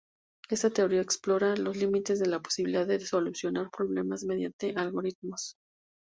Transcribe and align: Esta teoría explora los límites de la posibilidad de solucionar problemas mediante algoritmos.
Esta 0.49 0.71
teoría 0.71 0.99
explora 0.99 1.55
los 1.55 1.77
límites 1.77 2.17
de 2.19 2.25
la 2.25 2.39
posibilidad 2.41 2.87
de 2.87 2.99
solucionar 3.01 3.69
problemas 3.69 4.23
mediante 4.23 4.73
algoritmos. 4.75 5.57